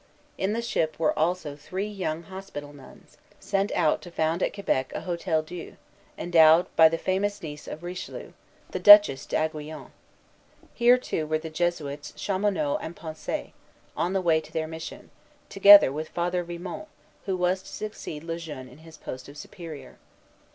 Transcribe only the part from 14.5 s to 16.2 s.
their mission, together with